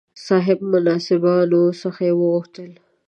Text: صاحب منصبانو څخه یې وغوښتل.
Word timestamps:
صاحب 0.27 0.59
منصبانو 0.71 1.63
څخه 1.81 2.01
یې 2.07 2.13
وغوښتل. 2.19 2.71